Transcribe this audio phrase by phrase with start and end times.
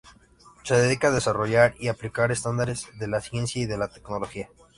[0.63, 4.49] Se dedica a desarrollar y aplicar estándares de la ciencia y de la tecnología.